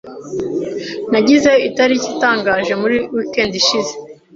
[1.11, 3.93] Nagize itariki itangaje muri weekend ishize.